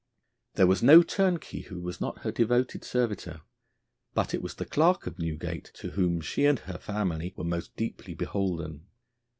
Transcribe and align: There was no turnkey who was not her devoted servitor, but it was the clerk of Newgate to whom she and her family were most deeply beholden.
There 0.55 0.65
was 0.65 0.81
no 0.81 1.03
turnkey 1.03 1.59
who 1.61 1.79
was 1.79 2.01
not 2.01 2.21
her 2.21 2.31
devoted 2.31 2.83
servitor, 2.83 3.41
but 4.15 4.33
it 4.33 4.41
was 4.41 4.55
the 4.55 4.65
clerk 4.65 5.05
of 5.05 5.19
Newgate 5.19 5.69
to 5.75 5.91
whom 5.91 6.21
she 6.21 6.45
and 6.47 6.57
her 6.57 6.79
family 6.79 7.35
were 7.37 7.43
most 7.43 7.75
deeply 7.75 8.15
beholden. 8.15 8.87